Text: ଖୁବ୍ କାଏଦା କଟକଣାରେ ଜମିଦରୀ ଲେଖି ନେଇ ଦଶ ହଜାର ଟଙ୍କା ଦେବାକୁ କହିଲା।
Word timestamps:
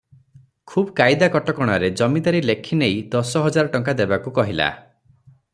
ଖୁବ୍ 0.71 0.87
କାଏଦା 0.99 1.27
କଟକଣାରେ 1.35 1.91
ଜମିଦରୀ 2.01 2.41
ଲେଖି 2.51 2.81
ନେଇ 2.81 2.97
ଦଶ 3.17 3.45
ହଜାର 3.47 3.73
ଟଙ୍କା 3.77 3.99
ଦେବାକୁ 4.03 4.35
କହିଲା। 4.41 4.75